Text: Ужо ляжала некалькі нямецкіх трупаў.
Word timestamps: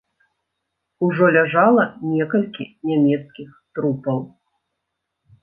Ужо 1.07 1.27
ляжала 1.35 1.85
некалькі 2.13 2.63
нямецкіх 2.93 3.53
трупаў. 3.77 4.19